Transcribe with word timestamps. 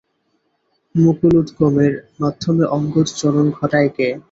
মুকুলোদগমের 0.95 1.93
মাধ্যমে 2.19 2.63
অঙ্গজ 2.75 3.07
জনন 3.21 3.45
ঘটায় 3.57 3.89
কে? 3.89 4.07